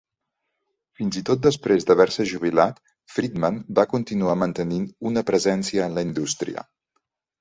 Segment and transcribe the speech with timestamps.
[0.99, 2.81] Fins i tot després d'haver-se jubilat,
[3.17, 6.65] Freedman va continuar mantenint una presència en la indústria.